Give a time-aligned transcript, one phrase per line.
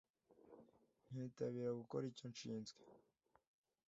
[1.11, 2.81] nkitabira gukora icyo nshinzwe,